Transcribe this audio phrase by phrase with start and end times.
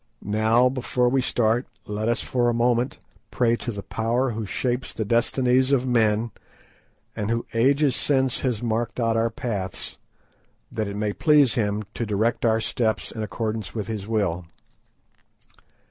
[0.23, 2.97] Now before we start let us for a moment
[3.29, 6.31] pray to the Power who shapes the destinies of men,
[7.15, 9.99] and who ages since has marked out our paths,
[10.71, 14.47] that it may please Him to direct our steps in accordance with His will."